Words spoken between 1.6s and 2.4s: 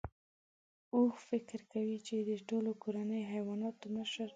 کوي چې د